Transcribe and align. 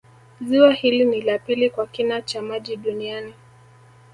Ziwa 0.41 0.73
hili 0.73 1.05
ni 1.05 1.21
la 1.21 1.39
pili 1.39 1.69
kwa 1.69 1.87
kina 1.87 2.21
cha 2.21 2.41
maji 2.41 2.75
duniani 2.77 3.33